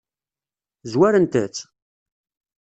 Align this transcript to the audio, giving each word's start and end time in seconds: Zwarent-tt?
Zwarent-tt? 0.91 1.57